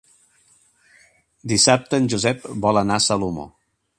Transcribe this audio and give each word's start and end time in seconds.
Dissabte 1.51 2.01
en 2.03 2.09
Josep 2.15 2.49
vol 2.65 2.83
anar 2.83 2.99
a 3.01 3.07
Salomó. 3.11 3.49